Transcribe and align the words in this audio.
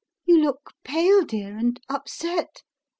"You 0.25 0.39
look 0.39 0.73
pale, 0.83 1.21
dear, 1.23 1.55
and 1.55 1.79
upset. 1.87 2.63